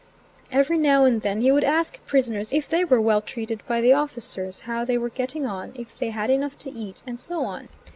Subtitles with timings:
[0.51, 3.93] Every now and then he would ask prisoners if they were well treated by the
[3.93, 7.69] officers; how they were getting on; if they had enough to eat, and so on.